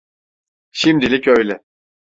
Şimdilik 0.71 1.27
öyle. 1.27 1.63